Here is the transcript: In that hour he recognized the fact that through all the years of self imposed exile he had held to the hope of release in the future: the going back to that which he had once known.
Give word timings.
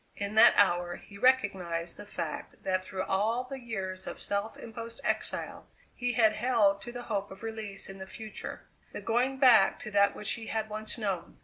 In 0.15 0.33
that 0.33 0.55
hour 0.57 0.95
he 0.95 1.19
recognized 1.19 1.95
the 1.95 2.07
fact 2.07 2.63
that 2.63 2.83
through 2.83 3.03
all 3.03 3.43
the 3.43 3.59
years 3.59 4.07
of 4.07 4.19
self 4.19 4.57
imposed 4.57 4.99
exile 5.03 5.67
he 5.93 6.13
had 6.13 6.33
held 6.33 6.81
to 6.81 6.91
the 6.91 7.03
hope 7.03 7.29
of 7.29 7.43
release 7.43 7.87
in 7.87 7.99
the 7.99 8.07
future: 8.07 8.65
the 8.93 9.01
going 9.01 9.37
back 9.37 9.77
to 9.81 9.91
that 9.91 10.15
which 10.15 10.31
he 10.31 10.47
had 10.47 10.69
once 10.71 10.97
known. 10.97 11.37